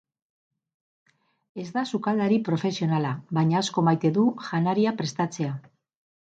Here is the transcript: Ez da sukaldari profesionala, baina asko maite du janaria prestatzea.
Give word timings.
Ez 1.63 1.65
da 1.75 1.83
sukaldari 1.91 2.41
profesionala, 2.49 3.13
baina 3.41 3.61
asko 3.63 3.87
maite 3.91 4.15
du 4.19 4.27
janaria 4.51 4.99
prestatzea. 5.05 5.55